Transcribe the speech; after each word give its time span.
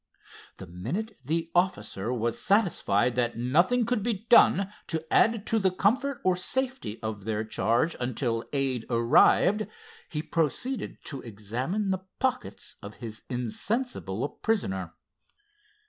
The 0.57 0.65
minute 0.65 1.19
the 1.23 1.51
officer 1.53 2.11
was 2.11 2.41
satisfied 2.41 3.13
that 3.13 3.37
nothing 3.37 3.85
could 3.85 4.01
be 4.01 4.25
done 4.29 4.73
to 4.87 5.13
add 5.13 5.45
to 5.45 5.59
the 5.59 5.69
comfort 5.69 6.19
or 6.23 6.35
safety 6.35 6.99
of 7.03 7.23
their 7.25 7.43
charge 7.43 7.95
until 7.99 8.43
aid 8.51 8.87
arrived, 8.89 9.67
he 10.09 10.23
proceeded 10.23 10.97
to 11.03 11.21
examine 11.21 11.91
the 11.91 11.99
pockets 12.17 12.77
of 12.81 12.95
his 12.95 13.21
insensible 13.29 14.27
prisoner. 14.27 14.95